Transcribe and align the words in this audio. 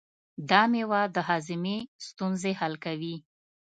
دا 0.49 0.61
مېوه 0.71 1.01
د 1.15 1.17
هاضمې 1.27 1.77
ستونزې 2.07 2.51
حل 2.59 2.73
کوي. 2.85 3.15